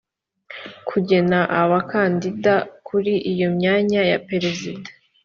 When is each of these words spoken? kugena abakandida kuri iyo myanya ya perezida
kugena 0.89 1.39
abakandida 1.61 2.55
kuri 2.87 3.13
iyo 3.31 3.47
myanya 3.57 4.01
ya 4.11 4.17
perezida 4.27 4.89